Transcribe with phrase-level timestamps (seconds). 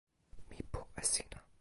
[0.49, 1.37] mi pu e sina!